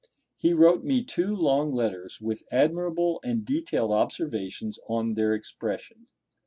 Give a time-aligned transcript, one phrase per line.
[0.35, 6.07] He wrote me two long letters with admirable and detailed observations on their expression.